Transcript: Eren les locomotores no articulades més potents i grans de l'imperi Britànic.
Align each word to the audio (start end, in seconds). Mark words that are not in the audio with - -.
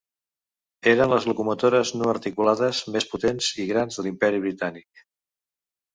Eren 0.91 1.11
les 1.11 1.27
locomotores 1.31 1.91
no 2.01 2.09
articulades 2.13 2.79
més 2.97 3.07
potents 3.15 3.53
i 3.65 3.67
grans 3.73 4.01
de 4.01 4.07
l'imperi 4.07 4.45
Britànic. 4.47 5.07